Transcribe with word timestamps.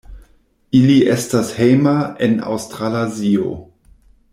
Ili 0.79 0.95
estas 1.17 1.53
hejma 1.59 1.95
en 2.29 2.37
Aŭstralazio. 2.55 3.55